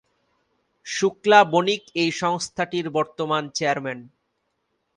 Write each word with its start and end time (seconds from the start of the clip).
শুক্লা 0.85 1.39
বণিক 1.43 1.83
এই 1.95 2.11
সংস্থাটির 2.11 2.87
বর্তমান 2.89 3.43
চেয়ারম্যান। 3.49 3.99